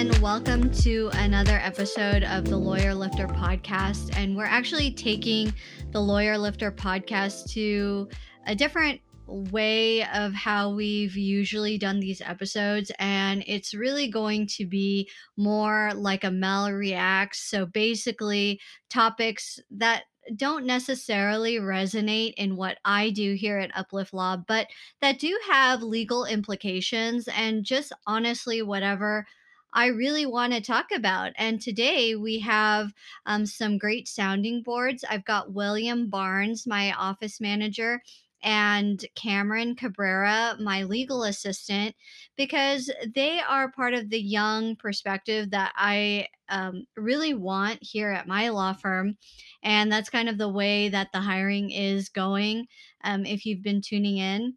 [0.00, 0.22] everyone.
[0.22, 4.16] Welcome to another episode of the Lawyer Lifter podcast.
[4.16, 5.52] And we're actually taking
[5.90, 8.08] the Lawyer Lifter podcast to
[8.46, 12.90] a different way of how we've usually done these episodes.
[12.98, 17.42] And it's really going to be more like a Mel Reacts.
[17.42, 18.58] So basically,
[18.88, 20.04] topics that
[20.34, 24.66] don't necessarily resonate in what I do here at Uplift Law, but
[25.02, 29.26] that do have legal implications and just honestly, whatever
[29.72, 31.32] I really want to talk about.
[31.36, 32.92] And today we have
[33.26, 35.04] um, some great sounding boards.
[35.08, 38.02] I've got William Barnes, my office manager,
[38.42, 41.94] and Cameron Cabrera, my legal assistant,
[42.36, 48.26] because they are part of the young perspective that I um, really want here at
[48.26, 49.16] my law firm.
[49.62, 52.66] And that's kind of the way that the hiring is going,
[53.04, 54.54] um, if you've been tuning in.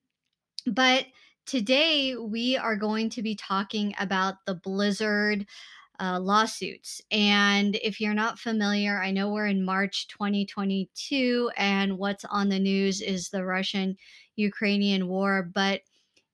[0.66, 1.06] But
[1.46, 5.46] today we are going to be talking about the Blizzard
[6.00, 7.02] uh, lawsuits.
[7.12, 12.60] And if you're not familiar, I know we're in March 2022, and what's on the
[12.60, 13.96] news is the Russian
[14.36, 15.50] Ukrainian war.
[15.54, 15.82] But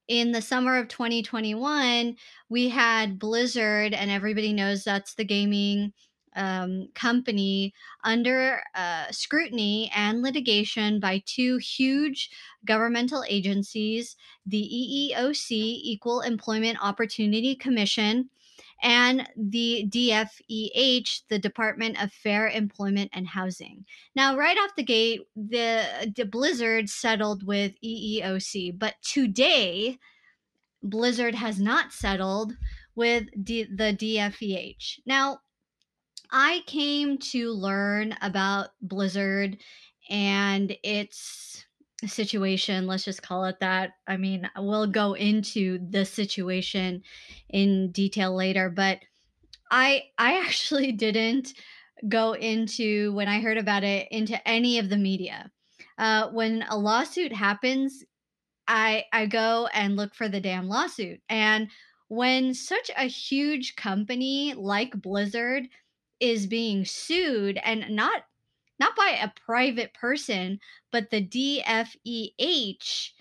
[0.08, 2.16] in the summer of 2021,
[2.50, 5.94] we had Blizzard, and everybody knows that's the gaming
[6.40, 7.74] um, company
[8.04, 12.30] under uh, scrutiny and litigation by two huge
[12.66, 18.30] governmental agencies the EEOC, Equal Employment Opportunity Commission,
[18.82, 23.86] and the DFEH, the Department of Fair Employment and Housing.
[24.16, 30.00] Now, right off the gate, the, the Blizzard settled with EEOC, but today,
[30.82, 32.54] Blizzard has not settled
[32.96, 35.00] with D- the DFEH.
[35.06, 35.40] Now,
[36.32, 39.58] I came to learn about Blizzard
[40.10, 41.66] and its
[42.06, 43.92] situation let's just call it that.
[44.08, 47.04] I mean we'll go into the situation
[47.50, 49.00] in detail later but
[49.72, 51.54] i i actually didn't
[52.10, 55.52] go into when i heard about it into any of the media.
[55.98, 58.04] Uh, when a lawsuit happens
[58.68, 61.22] i i go and look for the damn lawsuit.
[61.30, 61.70] And
[62.08, 65.68] when such a huge company like blizzard
[66.20, 68.24] is being sued and not
[68.80, 70.60] not by a private person,
[70.92, 73.12] but the DFEH.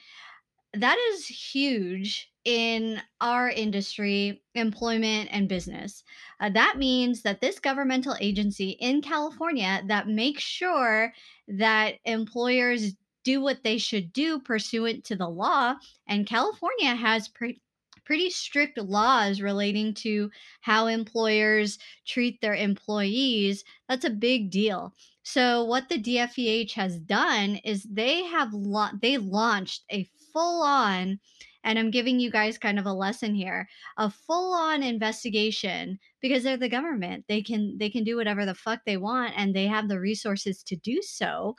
[0.74, 6.04] That is huge in our industry, employment, and business.
[6.40, 11.12] Uh, that means that this governmental agency in California that makes sure
[11.48, 12.92] that employers
[13.24, 15.74] do what they should do pursuant to the law,
[16.06, 17.60] and California has pre-
[18.08, 20.30] pretty strict laws relating to
[20.62, 23.62] how employers treat their employees.
[23.86, 24.94] That's a big deal.
[25.24, 31.20] So what the DFEH has done is they have la- they launched a full on
[31.64, 36.42] and I'm giving you guys kind of a lesson here, a full on investigation because
[36.42, 37.26] they're the government.
[37.28, 40.62] They can they can do whatever the fuck they want and they have the resources
[40.62, 41.56] to do so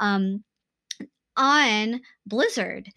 [0.00, 0.42] um,
[1.36, 2.88] on Blizzard.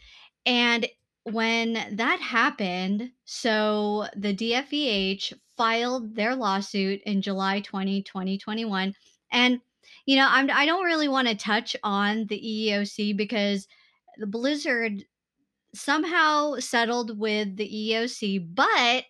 [0.47, 0.87] And
[1.25, 8.93] when that happened, so the DFEH filed their lawsuit in July 20, 2021
[9.31, 9.59] and
[10.05, 13.67] you know, I'm I don't really want to touch on the EEOC because
[14.17, 15.03] the Blizzard
[15.73, 19.05] somehow settled with the EEOC, but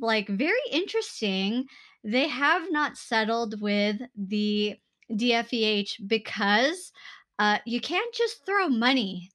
[0.00, 1.66] like very interesting,
[2.02, 4.76] they have not settled with the
[5.12, 6.92] DFEH because
[7.38, 9.30] uh, you can't just throw money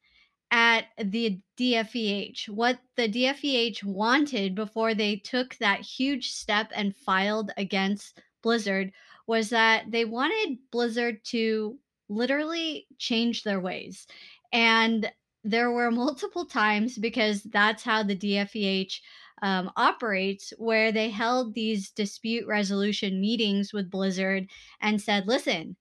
[0.51, 2.49] at the DFEH.
[2.49, 8.91] What the DFEH wanted before they took that huge step and filed against Blizzard
[9.27, 11.77] was that they wanted Blizzard to
[12.09, 14.07] literally change their ways.
[14.51, 15.11] And
[15.43, 18.99] there were multiple times because that's how the DFEH
[19.41, 24.47] um, operates, where they held these dispute resolution meetings with Blizzard
[24.81, 25.77] and said, listen,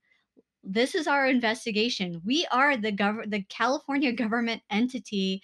[0.68, 2.20] this is our investigation.
[2.24, 5.42] We are the gov- the California government entity,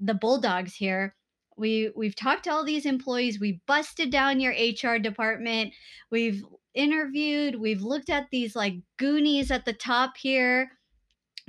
[0.00, 1.14] the Bulldogs here.
[1.56, 3.38] We we've talked to all these employees.
[3.38, 5.74] We busted down your HR department.
[6.10, 6.42] We've
[6.74, 7.56] interviewed.
[7.60, 10.70] We've looked at these like goonies at the top here.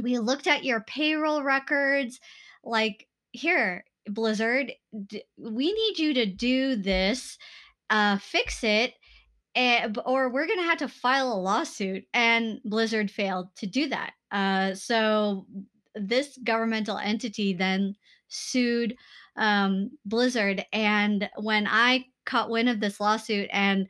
[0.01, 2.19] We looked at your payroll records.
[2.63, 4.73] Like, here, Blizzard,
[5.07, 7.37] d- we need you to do this,
[7.89, 8.95] uh, fix it,
[9.55, 12.05] and, or we're going to have to file a lawsuit.
[12.13, 14.13] And Blizzard failed to do that.
[14.31, 15.45] Uh, so,
[15.95, 17.95] this governmental entity then
[18.27, 18.95] sued
[19.38, 20.65] um, Blizzard.
[20.73, 23.88] And when I caught wind of this lawsuit and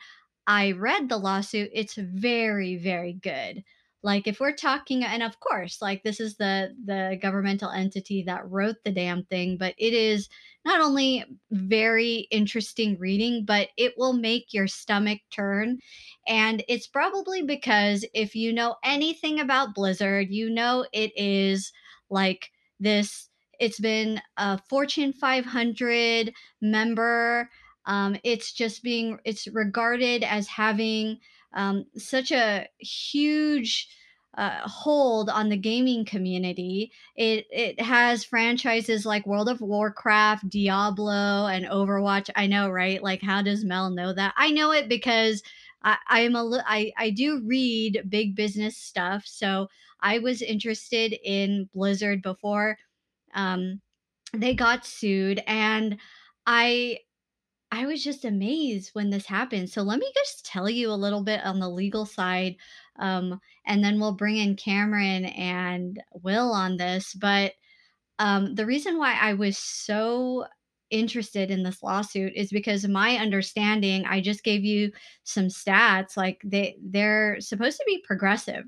[0.48, 1.70] I read the lawsuit.
[1.74, 3.64] It's very, very good.
[4.04, 8.50] Like if we're talking and of course like this is the the governmental entity that
[8.50, 10.30] wrote the damn thing but it is
[10.66, 15.80] not only very interesting reading but it will make your stomach turn.
[16.28, 21.72] And it's probably because if you know anything about blizzard you know it is
[22.10, 23.30] like this
[23.60, 27.50] it's been a fortune 500 member.
[27.86, 31.20] Um, it's just being it's regarded as having
[31.54, 33.88] um, such a huge
[34.36, 36.92] uh, hold on the gaming community.
[37.16, 42.30] It it has franchises like World of Warcraft, Diablo, and Overwatch.
[42.36, 43.02] I know, right?
[43.02, 44.34] Like, how does Mel know that?
[44.36, 45.44] I know it because
[45.84, 49.68] I, I'm a I I do read big business stuff, so
[50.00, 52.78] I was interested in Blizzard before
[53.36, 53.82] um,
[54.34, 55.98] they got sued, and
[56.48, 57.00] I
[57.74, 59.68] I was just amazed when this happened.
[59.68, 62.56] So let me just tell you a little bit on the legal side,
[63.00, 67.16] um, and then we'll bring in Cameron and Will on this.
[67.16, 67.54] But
[68.20, 70.46] um, the reason why I was so
[70.92, 74.92] interested in this lawsuit is because my understanding, I just gave you
[75.24, 78.66] some stats, like they they're supposed to be progressive.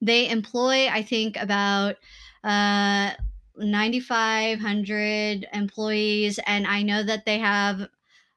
[0.00, 1.96] They employ, I think, about
[2.42, 3.10] uh,
[3.58, 7.86] 9,500 employees, and I know that they have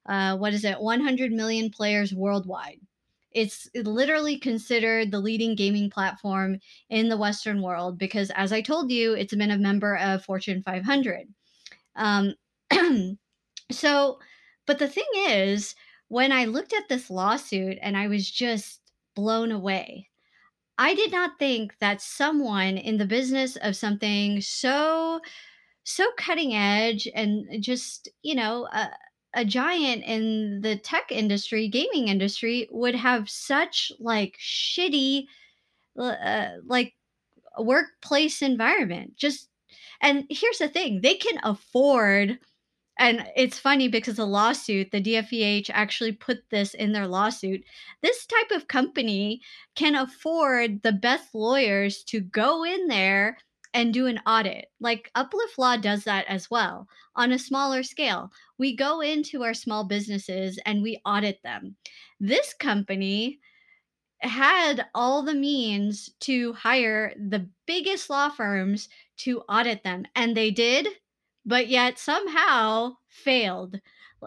[0.10, 2.80] uh, what is it, 100 million players worldwide.
[3.32, 6.60] It's literally considered the leading gaming platform
[6.90, 10.64] in the Western world because, as I told you, it's been a member of Fortune
[10.64, 11.28] 500.
[11.96, 12.34] Um,
[13.72, 14.18] so,
[14.66, 15.76] but the thing is,
[16.08, 18.82] when I looked at this lawsuit and I was just
[19.16, 20.10] blown away,
[20.80, 25.20] I did not think that someone in the business of something so
[25.84, 28.88] so cutting edge and just you know uh,
[29.34, 35.26] a giant in the tech industry, gaming industry, would have such like shitty,
[35.98, 36.94] uh, like
[37.58, 39.16] workplace environment.
[39.16, 39.50] Just
[40.02, 42.40] and here's the thing: they can afford.
[43.02, 47.64] And it's funny because the lawsuit, the DFEH actually put this in their lawsuit.
[48.02, 49.42] This type of company
[49.76, 53.38] can afford the best lawyers to go in there
[53.74, 54.68] and do an audit.
[54.80, 58.32] Like Uplift Law does that as well on a smaller scale.
[58.58, 61.76] We go into our small businesses and we audit them.
[62.20, 63.40] This company
[64.22, 70.52] had all the means to hire the biggest law firms to audit them, and they
[70.52, 70.88] did,
[71.46, 73.80] but yet somehow failed.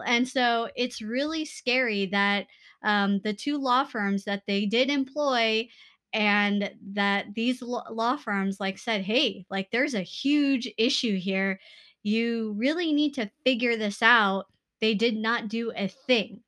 [0.05, 2.47] And so it's really scary that
[2.83, 5.67] um, the two law firms that they did employ
[6.13, 11.59] and that these law firms like said hey like there's a huge issue here.
[12.03, 14.45] You really need to figure this out.
[14.81, 16.41] They did not do a thing.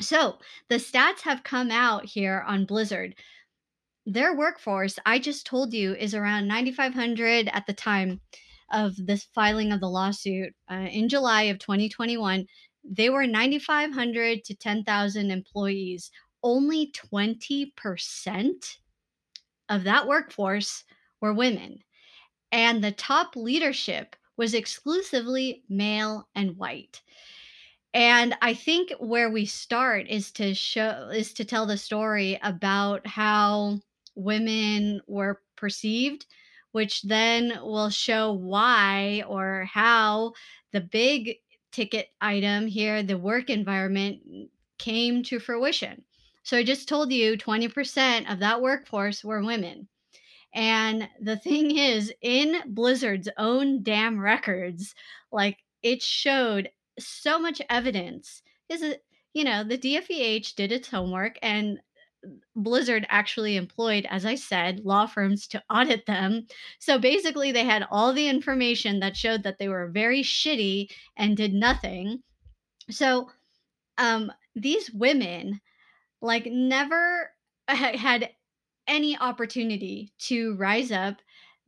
[0.00, 3.14] So the stats have come out here on blizzard.
[4.06, 8.20] Their workforce i just told you is around 9500 at the time
[8.72, 12.46] of this filing of the lawsuit uh, in july of 2021
[12.84, 16.10] they were 9500 to 10000 employees.
[16.42, 18.76] Only 20%
[19.68, 20.84] of that workforce
[21.20, 21.82] were women,
[22.52, 27.02] and the top leadership was exclusively male and white.
[27.92, 33.06] And I think where we start is to show is to tell the story about
[33.06, 33.78] how
[34.16, 36.26] women were perceived,
[36.72, 40.32] which then will show why or how
[40.72, 41.36] the big
[41.70, 44.20] ticket item here, the work environment,
[44.78, 46.02] came to fruition.
[46.44, 49.88] So I just told you 20% of that workforce were women.
[50.54, 54.94] And the thing is, in Blizzard's own damn records,
[55.32, 58.42] like it showed so much evidence.
[58.68, 61.80] Is it, you know, the DFEH did its homework and
[62.56, 66.46] Blizzard actually employed, as I said, law firms to audit them.
[66.78, 71.36] So basically, they had all the information that showed that they were very shitty and
[71.36, 72.22] did nothing.
[72.90, 73.30] So
[73.98, 75.60] um, these women
[76.24, 77.30] like never
[77.68, 78.30] had
[78.88, 81.16] any opportunity to rise up.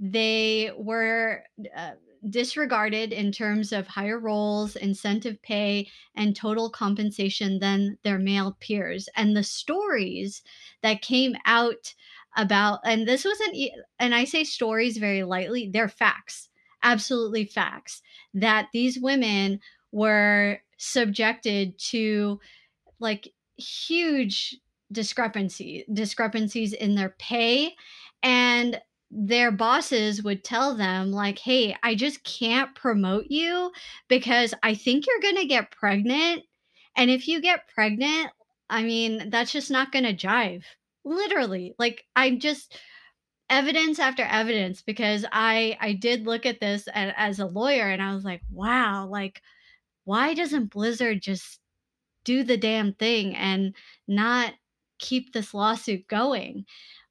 [0.00, 1.44] They were
[1.76, 1.92] uh,
[2.28, 9.08] disregarded in terms of higher roles, incentive pay, and total compensation than their male peers.
[9.16, 10.42] And the stories
[10.82, 11.94] that came out
[12.36, 13.56] about, and this wasn't,
[13.98, 16.48] and I say stories very lightly, they're facts,
[16.82, 18.02] absolutely facts,
[18.34, 19.60] that these women
[19.92, 22.40] were subjected to
[22.98, 24.56] like huge
[24.92, 27.75] discrepancy discrepancies in their pay
[28.22, 33.72] and their bosses would tell them like hey i just can't promote you
[34.08, 36.42] because i think you're going to get pregnant
[36.96, 38.30] and if you get pregnant
[38.70, 40.62] i mean that's just not going to jive.
[41.04, 42.78] Literally like i'm just
[43.48, 48.02] evidence after evidence because I I did look at this as, as a lawyer and
[48.02, 49.40] I was like, wow, like
[50.04, 51.60] why doesn't Blizzard just
[52.26, 53.75] do the damn thing and
[54.06, 54.52] not
[54.99, 56.66] keep this lawsuit going?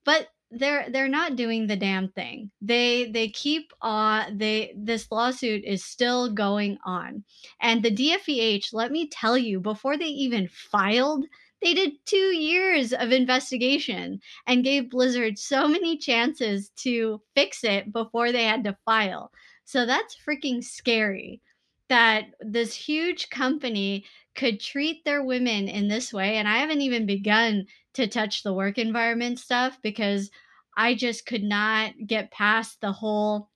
[0.06, 2.52] But they're they're not doing the damn thing.
[2.62, 7.24] They they keep on they this lawsuit is still going on.
[7.60, 11.26] And the DFEH, let me tell you, before they even filed
[11.62, 17.92] they did two years of investigation and gave Blizzard so many chances to fix it
[17.92, 19.32] before they had to file.
[19.64, 21.42] So that's freaking scary
[21.90, 26.38] that this huge company could treat their women in this way.
[26.38, 30.30] And I haven't even begun to touch the work environment stuff because
[30.78, 33.50] I just could not get past the whole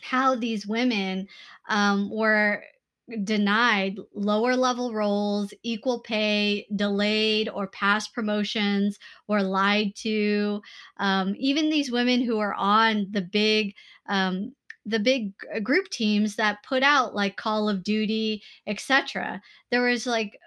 [0.00, 1.28] how these women
[1.68, 2.62] um, were
[3.24, 8.98] denied lower level roles, equal pay, delayed or past promotions,
[9.28, 10.62] or lied to.
[10.98, 13.74] Um, even these women who are on the big
[14.08, 19.40] um, the big uh, group teams that put out like Call of Duty, etc.
[19.70, 20.38] There was like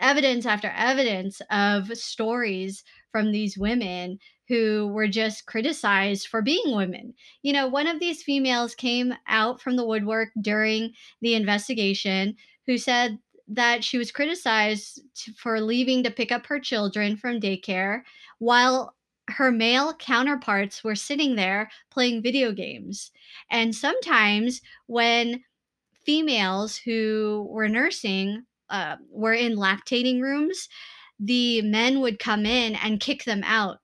[0.00, 4.18] evidence after evidence of stories from these women
[4.48, 7.14] who were just criticized for being women.
[7.42, 12.78] You know, one of these females came out from the woodwork during the investigation who
[12.78, 13.18] said
[13.48, 15.00] that she was criticized
[15.36, 18.02] for leaving to pick up her children from daycare
[18.38, 18.94] while
[19.28, 23.10] her male counterparts were sitting there playing video games.
[23.50, 25.44] And sometimes when
[26.04, 30.68] females who were nursing uh, were in lactating rooms,
[31.20, 33.78] the men would come in and kick them out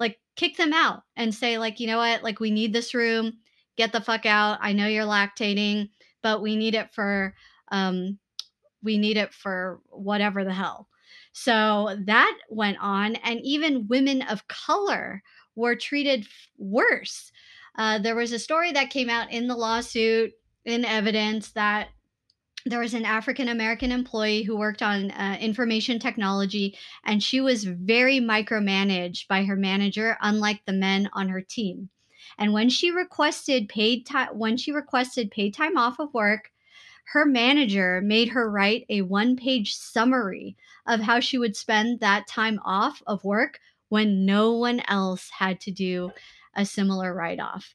[0.00, 2.22] like kick them out and say like you know what?
[2.22, 3.34] Like we need this room.
[3.76, 4.58] Get the fuck out.
[4.60, 5.88] I know you're lactating
[6.24, 7.34] but we need it for
[7.70, 8.18] um
[8.82, 10.88] we need it for whatever the hell
[11.34, 15.22] so that went on and even women of color
[15.56, 16.26] were treated
[16.56, 17.30] worse
[17.76, 20.32] uh, there was a story that came out in the lawsuit
[20.64, 21.88] in evidence that
[22.66, 27.64] there was an African American employee who worked on uh, information technology, and she was
[27.64, 31.90] very micromanaged by her manager, unlike the men on her team.
[32.38, 36.50] And when she requested paid time, when she requested paid time off of work,
[37.04, 40.56] her manager made her write a one-page summary
[40.86, 45.60] of how she would spend that time off of work when no one else had
[45.60, 46.10] to do
[46.56, 47.74] a similar write-off.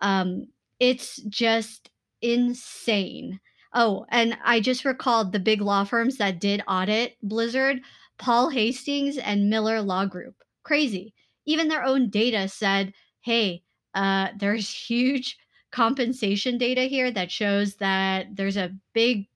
[0.00, 0.48] Um,
[0.80, 1.90] it's just
[2.20, 3.40] insane
[3.74, 7.80] Oh, and I just recalled the big law firms that did audit Blizzard
[8.18, 10.36] Paul Hastings and Miller Law Group.
[10.62, 11.12] Crazy.
[11.44, 15.36] Even their own data said, hey, uh, there's huge
[15.74, 19.26] compensation data here that shows that there's a big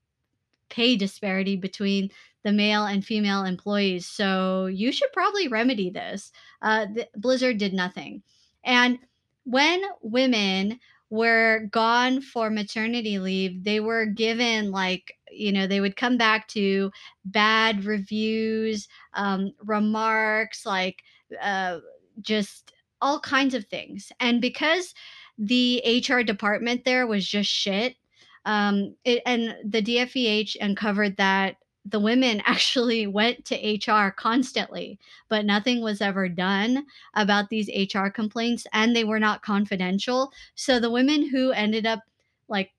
[0.68, 2.10] pay disparity between
[2.44, 4.06] the male and female employees.
[4.06, 6.30] So you should probably remedy this.
[6.62, 8.22] Uh, Blizzard did nothing.
[8.62, 9.00] And
[9.42, 10.78] when women
[11.10, 16.46] were gone for maternity leave, they were given like, you know, they would come back
[16.48, 16.92] to
[17.24, 21.02] bad reviews, um, remarks, like
[21.42, 21.80] uh,
[22.20, 24.12] just all kinds of things.
[24.20, 24.94] And because
[25.38, 27.96] the HR department there was just shit,
[28.44, 35.44] um, it, and the DFEH uncovered that the women actually went to HR constantly, but
[35.44, 40.32] nothing was ever done about these HR complaints and they were not confidential.
[40.54, 42.00] So the women who ended up
[42.48, 42.72] like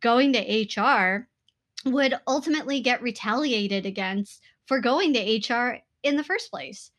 [0.00, 1.28] going to HR
[1.84, 6.90] would ultimately get retaliated against for going to HR in the first place.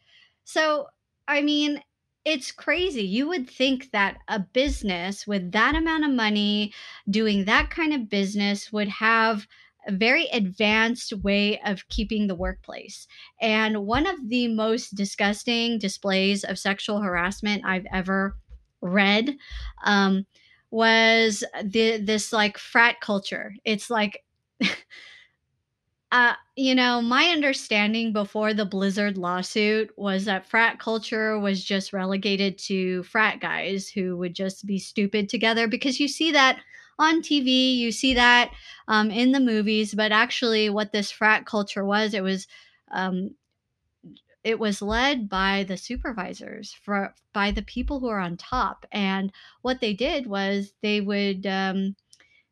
[0.45, 0.87] So,
[1.27, 1.81] I mean,
[2.29, 3.03] it's crazy.
[3.03, 6.73] You would think that a business with that amount of money
[7.09, 9.47] doing that kind of business would have
[9.87, 13.07] a very advanced way of keeping the workplace.
[13.39, 18.35] And one of the most disgusting displays of sexual harassment I've ever
[18.81, 19.37] read
[19.85, 20.25] um,
[20.69, 23.53] was the this like frat culture.
[23.63, 24.25] It's like
[26.11, 31.91] uh, you know, my understanding before the Blizzard lawsuit was that frat culture was just
[31.91, 36.59] relegated to frat guys who would just be stupid together because you see that
[36.97, 38.51] on TV, you see that
[38.87, 42.47] um, in the movies, but actually, what this frat culture was, it was.
[42.91, 43.31] Um,
[44.43, 49.33] it was led by the supervisors for by the people who are on top and
[49.61, 51.97] what they did was they would um,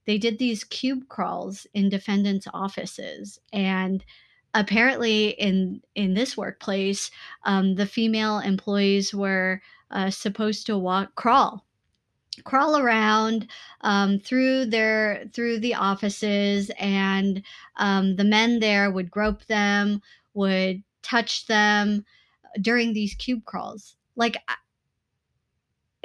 [0.06, 4.04] they did these cube crawls in defendants offices and
[4.54, 7.12] apparently in in this workplace
[7.44, 11.66] um, the female employees were uh, supposed to walk crawl
[12.44, 13.48] crawl around
[13.82, 17.42] um, through their through the offices and
[17.78, 20.02] um, the men there would grope them
[20.34, 22.04] would touch them
[22.62, 23.96] during these cube crawls.
[24.16, 24.38] Like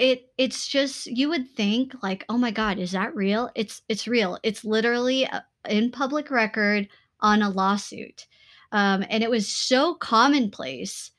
[0.01, 3.51] it it's just you would think like oh my god is that real?
[3.55, 4.39] It's it's real.
[4.43, 6.89] It's literally uh, in public record
[7.21, 8.27] on a lawsuit.
[8.73, 11.11] Um, and it was so commonplace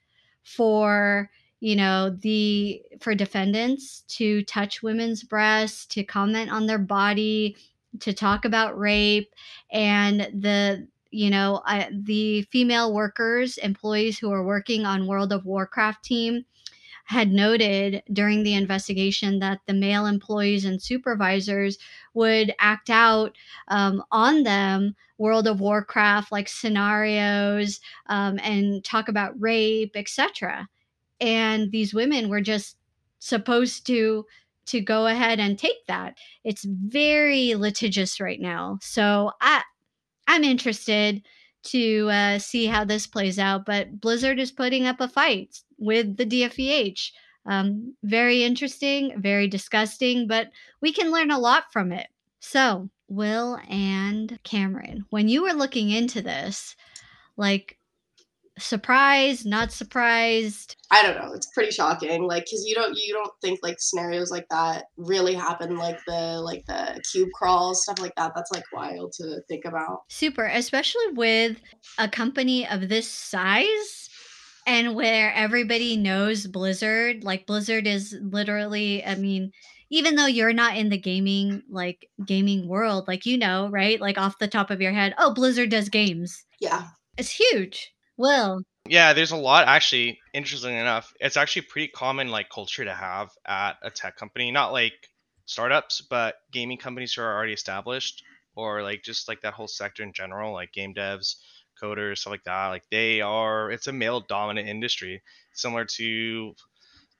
[0.44, 7.56] for you know the for defendants to touch women's breasts to comment on their body
[8.00, 9.32] to talk about rape
[9.72, 15.46] and the you know I, the female workers employees who are working on world of
[15.46, 16.46] warcraft team
[17.12, 21.78] had noted during the investigation that the male employees and supervisors
[22.14, 23.36] would act out
[23.68, 30.68] um, on them world of warcraft like scenarios um, and talk about rape etc
[31.20, 32.78] and these women were just
[33.20, 34.26] supposed to
[34.66, 36.18] to go ahead and take that.
[36.44, 38.80] It's very litigious right now.
[38.82, 39.62] So i
[40.28, 41.22] i'm interested
[41.64, 43.66] to uh, see how this plays out.
[43.66, 47.12] But Blizzard is putting up a fight with the DFEH.
[47.46, 50.52] Um, very interesting, very disgusting, but
[50.82, 52.08] we can learn a lot from it.
[52.40, 56.76] So, Will and Cameron, when you were looking into this,
[57.38, 57.78] like
[58.62, 60.76] surprised, not surprised?
[60.92, 61.34] I don't know.
[61.34, 62.24] It's pretty shocking.
[62.24, 65.78] Like, cause you don't you don't think like scenarios like that really happen.
[65.78, 68.34] Like the like the cube crawls stuff like that.
[68.36, 70.04] That's like wild to think about.
[70.10, 71.58] Super, especially with
[71.98, 74.10] a company of this size
[74.68, 77.24] and where everybody knows Blizzard.
[77.24, 79.52] Like Blizzard is literally, I mean,
[79.90, 84.00] even though you're not in the gaming like gaming world, like you know, right?
[84.00, 86.46] Like off the top of your head, oh, Blizzard does games.
[86.60, 86.88] Yeah.
[87.18, 87.92] It's huge.
[88.22, 88.62] Will.
[88.88, 90.20] Yeah, there's a lot actually.
[90.34, 94.52] Interesting enough, it's actually pretty common like culture to have at a tech company.
[94.52, 94.94] Not like
[95.46, 98.24] startups, but gaming companies who are already established,
[98.56, 101.36] or like just like that whole sector in general, like game devs,
[101.82, 102.68] coders, stuff like that.
[102.68, 105.22] Like they are, it's a male dominant industry,
[105.54, 106.54] similar to,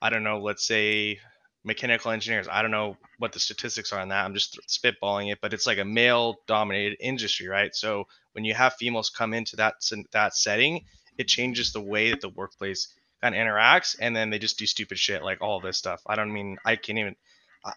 [0.02, 1.20] I don't know, let's say
[1.64, 2.48] mechanical engineers.
[2.50, 4.26] I don't know what the statistics are on that.
[4.26, 7.74] I'm just spitballing it, but it's like a male dominated industry, right?
[7.76, 9.76] So when you have females come into that
[10.12, 10.86] that setting,
[11.18, 14.66] it changes the way that the workplace kind of interacts, and then they just do
[14.66, 16.02] stupid shit like all this stuff.
[16.08, 17.16] I don't mean I can't even.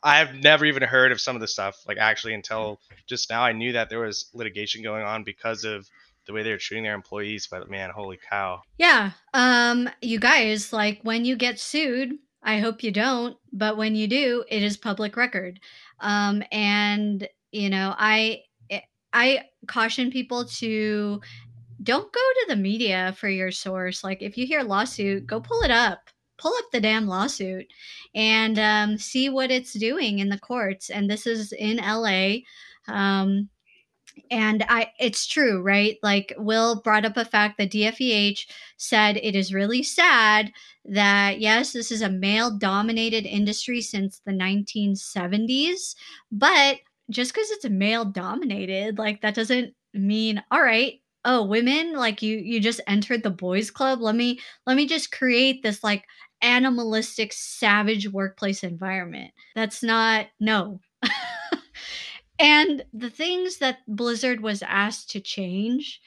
[0.03, 3.42] I've never even heard of some of the stuff like actually until just now.
[3.42, 5.87] I knew that there was litigation going on because of
[6.27, 7.49] the way they're treating their employees.
[7.51, 8.62] But man, holy cow!
[8.79, 12.12] Yeah, um, you guys like when you get sued
[12.45, 15.59] I hope you don't, but when you do, it is public record.
[16.01, 18.81] Um, and you know, I eh,
[19.13, 21.21] I caution people to
[21.83, 24.05] don't go to the media for your source.
[24.05, 26.11] Like if you hear lawsuit, go pull it up.
[26.37, 27.67] Pull up the damn lawsuit
[28.15, 30.91] and um, see what it's doing in the courts.
[30.91, 32.39] And this is in LA.
[32.89, 33.49] Um,
[34.31, 35.98] and I it's true, right?
[36.03, 38.46] Like Will brought up a fact that DFEH
[38.77, 40.53] said it is really sad
[40.85, 45.94] that yes, this is a male dominated industry since the 1970s,
[46.33, 46.79] but
[47.11, 52.38] just because it's male dominated, like that doesn't mean all right, oh, women, like you
[52.38, 54.00] you just entered the boys club.
[54.00, 56.05] Let me let me just create this like
[56.42, 59.33] animalistic savage workplace environment.
[59.55, 60.81] That's not no.
[62.38, 66.01] And the things that Blizzard was asked to change,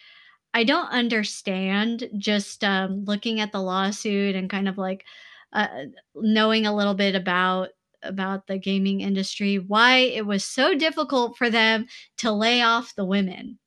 [0.54, 5.06] I don't understand just um, looking at the lawsuit and kind of like
[5.54, 5.86] uh,
[6.16, 7.70] knowing a little bit about
[8.04, 11.88] about the gaming industry why it was so difficult for them
[12.18, 13.58] to lay off the women.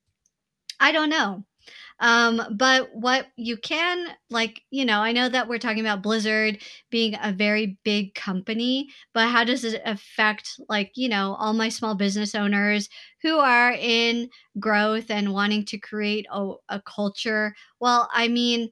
[0.80, 1.44] I don't know.
[2.00, 6.62] Um, but what you can, like, you know, I know that we're talking about Blizzard
[6.90, 11.68] being a very big company, but how does it affect, like, you know, all my
[11.68, 12.88] small business owners
[13.22, 17.54] who are in growth and wanting to create a, a culture?
[17.80, 18.70] Well, I mean,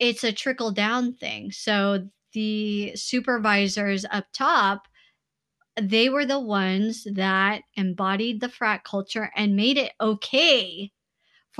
[0.00, 1.52] it's a trickle down thing.
[1.52, 4.88] So the supervisors up top,
[5.80, 10.92] they were the ones that embodied the frat culture and made it okay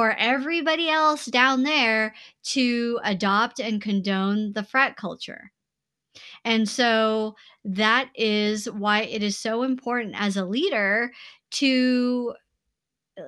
[0.00, 5.52] for everybody else down there to adopt and condone the frat culture.
[6.42, 7.34] And so
[7.66, 11.12] that is why it is so important as a leader
[11.50, 12.32] to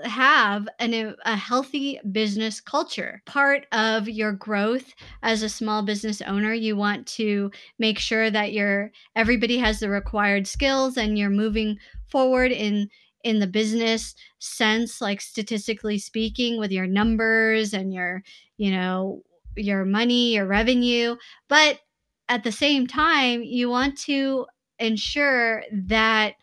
[0.04, 3.20] have an, a healthy business culture.
[3.26, 8.54] Part of your growth as a small business owner, you want to make sure that
[8.54, 12.88] your everybody has the required skills and you're moving forward in
[13.24, 18.22] in the business sense like statistically speaking with your numbers and your
[18.56, 19.22] you know
[19.56, 21.16] your money your revenue
[21.48, 21.80] but
[22.28, 24.46] at the same time you want to
[24.78, 26.34] ensure that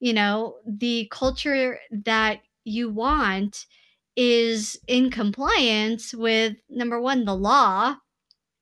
[0.00, 3.66] you know the culture that you want
[4.16, 7.96] is in compliance with number 1 the law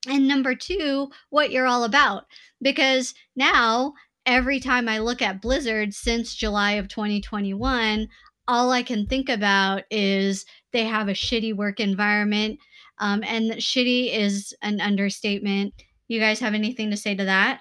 [0.08, 2.24] and number 2 what you're all about.
[2.62, 3.94] Because now
[4.26, 8.09] every time I look at Blizzard since July of 2021,
[8.48, 12.59] all I can think about is they have a shitty work environment.
[12.98, 15.74] Um, and shitty is an understatement.
[16.09, 17.61] You guys have anything to say to that?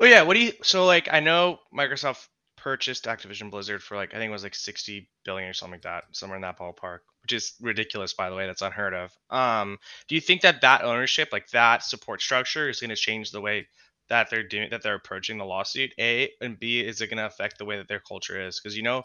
[0.00, 0.52] Oh yeah, what do you?
[0.62, 4.54] So like, I know Microsoft purchased Activision Blizzard for like I think it was like
[4.54, 8.36] 60 billion or something like that, somewhere in that ballpark, which is ridiculous by the
[8.36, 8.46] way.
[8.46, 9.12] That's unheard of.
[9.30, 13.30] Um, do you think that that ownership, like that support structure, is going to change
[13.30, 13.66] the way
[14.10, 15.94] that they're doing that they're approaching the lawsuit?
[15.98, 18.60] A and B, is it going to affect the way that their culture is?
[18.60, 19.04] Because you know,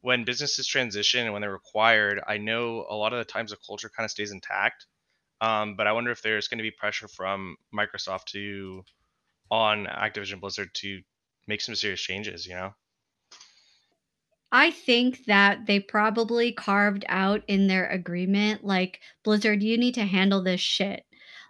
[0.00, 3.58] when businesses transition and when they're required, I know a lot of the times the
[3.64, 4.86] culture kind of stays intact.
[5.40, 8.82] Um, but I wonder if there's going to be pressure from Microsoft to
[9.50, 11.00] on Activision Blizzard to
[11.46, 12.46] make some serious changes.
[12.46, 12.74] You know.
[14.52, 20.04] I think that they probably carved out in their agreement, like, Blizzard, you need to
[20.04, 21.04] handle this shit.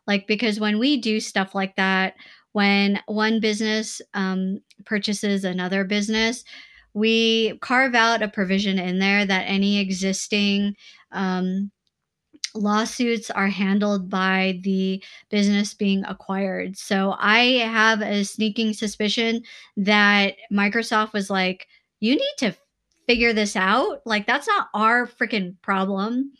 [0.07, 2.15] Like, because when we do stuff like that,
[2.57, 6.43] when one business um, purchases another business,
[6.95, 10.75] we carve out a provision in there that any existing
[11.13, 11.71] um,
[12.55, 16.79] lawsuits are handled by the business being acquired.
[16.79, 19.43] So I have a sneaking suspicion
[19.77, 21.67] that Microsoft was like,
[22.01, 22.57] you need to
[23.07, 24.01] figure this out.
[24.07, 26.33] Like, that's not our freaking problem.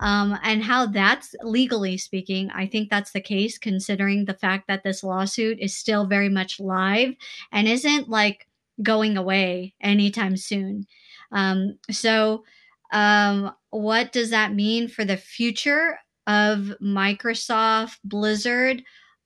[0.00, 4.82] Um, and how that's legally speaking, I think that's the case, considering the fact that
[4.82, 7.14] this lawsuit is still very much live
[7.52, 8.46] and isn't like
[8.82, 10.86] going away anytime soon.
[11.32, 12.44] Um, so,
[12.92, 18.82] um, what does that mean for the future of Microsoft Blizzard?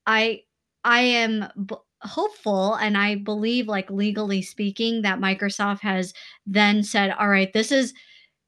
[0.07, 0.43] I
[0.85, 6.13] I am b- hopeful and I believe like legally speaking that Microsoft has
[6.47, 7.95] then said, "All right, this is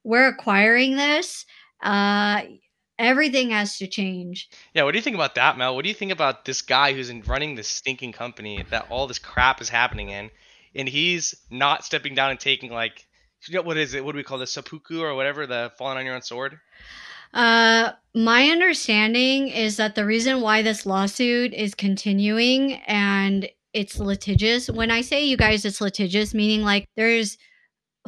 [0.05, 1.47] we're acquiring this.
[1.83, 2.43] Uh
[2.99, 5.75] everything has to change." Yeah, what do you think about that, Mel?
[5.75, 9.07] What do you think about this guy who's in running this stinking company that all
[9.07, 10.31] this crap is happening in
[10.75, 13.07] and he's not stepping down and taking like
[13.63, 14.05] what is it?
[14.05, 14.53] What do we call this?
[14.53, 16.59] Seppuku or whatever, the falling on your own sword?
[17.33, 24.71] Uh, my understanding is that the reason why this lawsuit is continuing and it's litigious.
[24.71, 27.37] When I say you guys, it's litigious, meaning like there's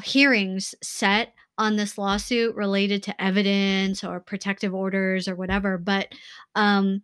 [0.02, 5.76] hearings set on this lawsuit related to evidence or protective orders or whatever.
[5.76, 6.08] But
[6.54, 7.02] um,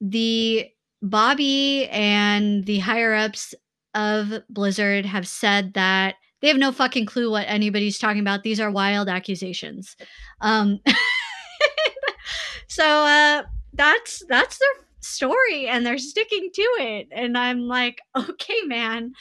[0.00, 0.68] the
[1.00, 3.54] Bobby and the higher ups
[3.94, 8.42] of Blizzard have said that they have no fucking clue what anybody's talking about.
[8.42, 9.96] These are wild accusations.
[10.40, 10.80] Um,
[12.68, 17.08] so uh, that's that's their story, and they're sticking to it.
[17.12, 19.12] And I'm like, okay, man.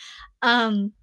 [0.42, 0.94] Um,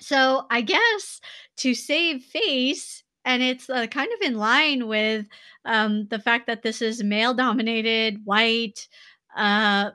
[0.00, 1.20] so I guess
[1.58, 5.26] to save face, and it's uh, kind of in line with
[5.66, 8.88] um, the fact that this is male dominated, white,
[9.36, 9.90] uh,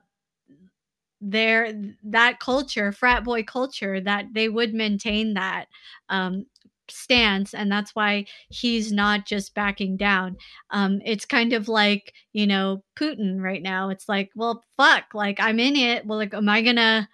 [1.22, 5.68] their that culture frat boy culture that they would maintain that
[6.10, 6.46] um,
[6.90, 10.36] stance and that's why he's not just backing down.
[10.72, 13.90] Um it's kind of like you know putin right now.
[13.90, 16.06] It's like well fuck like i'm in it.
[16.06, 17.08] Well like am i gonna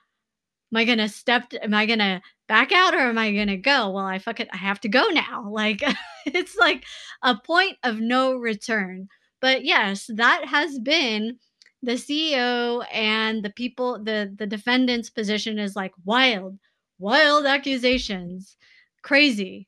[0.73, 3.91] am i gonna step am i gonna back out or am i gonna go?
[3.91, 5.49] Well i fuck it i have to go now.
[5.51, 5.81] Like
[6.27, 6.85] it's like
[7.23, 9.07] a point of no return.
[9.41, 11.37] But yes that has been
[11.83, 16.59] the CEO and the people the the defendant's position is like wild
[16.99, 18.57] wild accusations.
[19.03, 19.67] Crazy.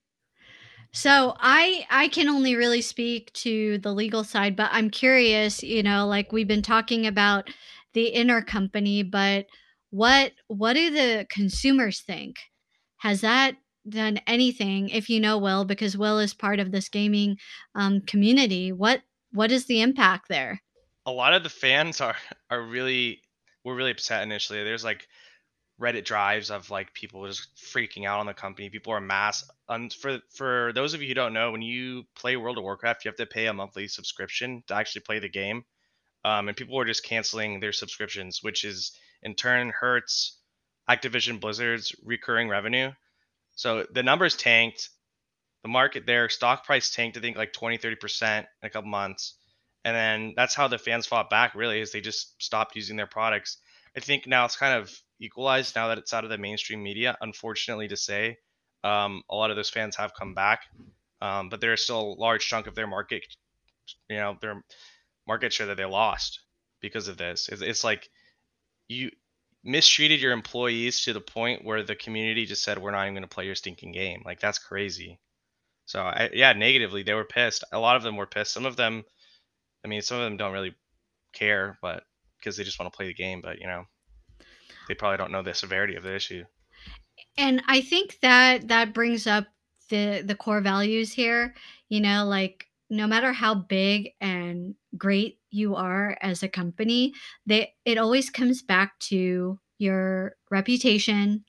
[0.94, 5.84] So i i can only really speak to the legal side but i'm curious you
[5.84, 7.50] know like we've been talking about
[7.94, 9.46] the inner company but
[9.92, 12.38] what what do the consumers think
[13.02, 13.56] has that
[13.88, 17.38] done anything if you know will because will is part of this gaming
[17.76, 20.62] um, community what what is the impact there
[21.06, 22.16] a lot of the fans are
[22.50, 23.22] are really
[23.64, 24.64] were really upset initially.
[24.64, 25.08] There's like
[25.80, 28.70] Reddit drives of like people just freaking out on the company.
[28.70, 29.44] People are mass.
[29.68, 33.04] And for for those of you who don't know, when you play World of Warcraft,
[33.04, 35.64] you have to pay a monthly subscription to actually play the game.
[36.24, 40.38] Um, and people were just canceling their subscriptions, which is in turn hurts
[40.90, 42.92] Activision Blizzard's recurring revenue.
[43.56, 44.90] So the numbers tanked.
[45.64, 49.36] The market there, stock price tanked, I think like 20, 30% in a couple months
[49.84, 53.08] and then that's how the fans fought back really is they just stopped using their
[53.08, 53.58] products
[53.96, 57.18] i think now it's kind of equalized now that it's out of the mainstream media
[57.22, 58.38] unfortunately to say
[58.84, 60.62] um, a lot of those fans have come back
[61.22, 63.24] um, but there's still a large chunk of their market
[64.10, 64.64] you know their
[65.28, 66.42] market share that they lost
[66.82, 68.10] because of this it's, it's like
[68.88, 69.12] you
[69.64, 73.22] mistreated your employees to the point where the community just said we're not even going
[73.22, 75.20] to play your stinking game like that's crazy
[75.86, 78.76] so I, yeah negatively they were pissed a lot of them were pissed some of
[78.76, 79.04] them
[79.84, 80.76] I mean, some of them don't really
[81.34, 82.04] care, but
[82.38, 83.84] because they just want to play the game, but you know,
[84.88, 86.44] they probably don't know the severity of the issue.
[87.38, 89.46] And I think that that brings up
[89.90, 91.56] the the core values here.
[91.90, 97.14] You know, like no matter how big and great you are as a company,
[97.46, 101.44] they it always comes back to your reputation,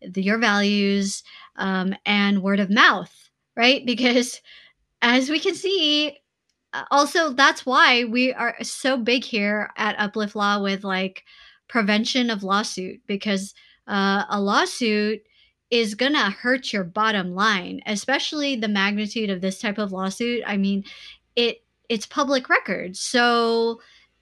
[0.00, 1.22] the, your values,
[1.56, 3.12] um, and word of mouth,
[3.56, 3.84] right?
[3.86, 4.40] Because
[5.02, 6.18] as we can see,
[6.72, 11.24] uh, also that's why we are so big here at Uplift Law with like
[11.68, 13.54] prevention of lawsuit because
[13.88, 15.20] uh, a lawsuit
[15.74, 20.40] is going to hurt your bottom line, especially the magnitude of this type of lawsuit.
[20.46, 20.84] I mean,
[21.34, 22.96] it it's public record.
[22.96, 23.80] So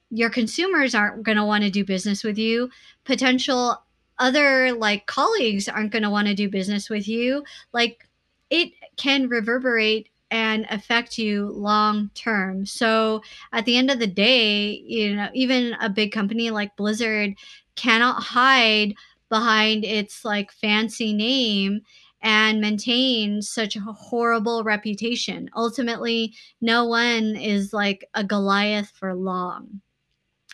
[0.09, 2.71] your consumers aren't going to want to do business with you.
[3.05, 3.83] Potential
[4.19, 7.45] other like colleagues aren't going to want to do business with you.
[7.75, 8.09] Like
[8.49, 12.65] it can reverberate and affect you long term.
[12.65, 13.21] So
[13.53, 17.35] at the end of the day, you know, even a big company like Blizzard
[17.75, 18.95] cannot hide
[19.33, 21.81] behind its like fancy name
[22.23, 25.51] and maintain such a horrible reputation.
[25.57, 29.81] Ultimately, no one is like a Goliath for long.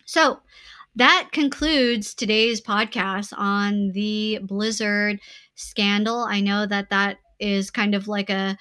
[0.06, 0.40] So,
[0.96, 5.20] that concludes today's podcast on the Blizzard
[5.54, 6.24] scandal.
[6.24, 8.58] I know that that is kind of like a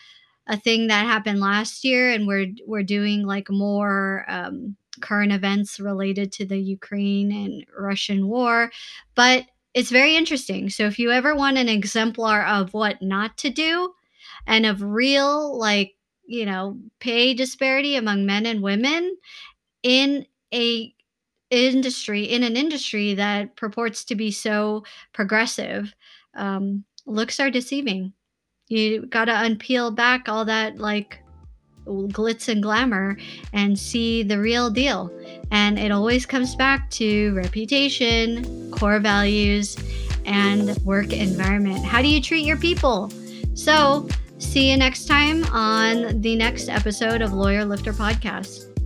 [0.47, 5.79] a thing that happened last year and we're we're doing like more um, current events
[5.79, 8.71] related to the Ukraine and Russian war,
[9.15, 10.69] but it's very interesting.
[10.69, 13.93] So if you ever want an exemplar of what not to do
[14.45, 15.93] and of real like,
[16.25, 19.15] you know, pay disparity among men and women
[19.83, 20.93] in a
[21.49, 25.93] industry in an industry that purports to be so progressive
[26.35, 28.11] um, looks are deceiving
[28.67, 31.23] you got to unpeel back all that like
[31.87, 33.17] glitz and glamour
[33.53, 35.11] and see the real deal.
[35.51, 39.77] And it always comes back to reputation, core values,
[40.25, 41.83] and work environment.
[41.85, 43.11] How do you treat your people?
[43.53, 48.76] So, see you next time on the next episode of Lawyer Lifter Podcast.